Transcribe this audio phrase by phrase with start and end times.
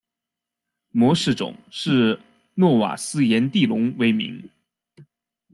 [0.89, 2.19] 模式种是
[2.55, 4.49] 诺瓦斯颜地龙为名。